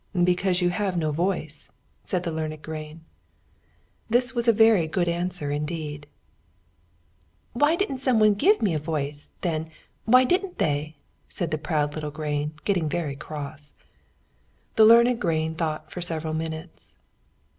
"Because 0.23 0.63
you 0.63 0.69
have 0.71 0.97
no 0.97 1.11
voice," 1.11 1.71
said 2.03 2.23
the 2.23 2.31
learned 2.31 2.63
grain. 2.63 3.01
This 4.09 4.33
was 4.33 4.47
a 4.47 4.51
very 4.51 4.87
good 4.87 5.07
answer 5.07 5.51
indeed. 5.51 6.07
"Why 7.53 7.75
didn't 7.75 7.99
someone 7.99 8.33
give 8.33 8.63
me 8.63 8.73
a 8.73 8.79
voice, 8.79 9.29
then 9.41 9.69
why 10.05 10.23
didn't 10.23 10.57
they?" 10.57 10.95
said 11.29 11.51
the 11.51 11.59
proud 11.59 11.93
little 11.93 12.09
grain, 12.09 12.53
getting 12.65 12.89
very 12.89 13.15
cross. 13.15 13.75
The 14.75 14.85
learned 14.85 15.19
grain 15.21 15.53
thought 15.53 15.91
for 15.91 16.01
several 16.01 16.33
minutes. 16.33 16.95